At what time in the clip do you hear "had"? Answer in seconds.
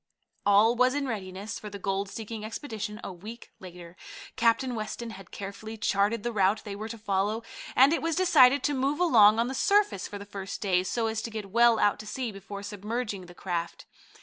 5.11-5.29